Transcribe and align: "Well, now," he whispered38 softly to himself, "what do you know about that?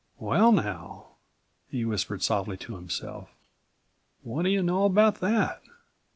"Well, 0.17 0.51
now," 0.51 1.09
he 1.69 1.83
whispered38 1.85 2.21
softly 2.23 2.57
to 2.57 2.75
himself, 2.75 3.29
"what 4.23 4.41
do 4.45 4.49
you 4.49 4.63
know 4.63 4.85
about 4.85 5.19
that? 5.19 5.61